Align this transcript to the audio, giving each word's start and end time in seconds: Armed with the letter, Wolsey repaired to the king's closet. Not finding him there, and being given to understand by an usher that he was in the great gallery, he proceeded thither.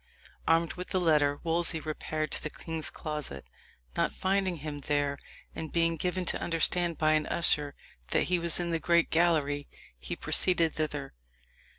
Armed 0.47 0.73
with 0.73 0.87
the 0.87 0.99
letter, 0.99 1.39
Wolsey 1.43 1.79
repaired 1.79 2.31
to 2.31 2.41
the 2.41 2.49
king's 2.49 2.89
closet. 2.89 3.45
Not 3.95 4.15
finding 4.15 4.55
him 4.55 4.79
there, 4.79 5.19
and 5.53 5.71
being 5.71 5.95
given 5.95 6.25
to 6.25 6.41
understand 6.41 6.97
by 6.97 7.11
an 7.11 7.27
usher 7.27 7.75
that 8.09 8.23
he 8.23 8.39
was 8.39 8.59
in 8.59 8.71
the 8.71 8.79
great 8.79 9.11
gallery, 9.11 9.67
he 9.99 10.15
proceeded 10.15 10.73
thither. 10.73 11.13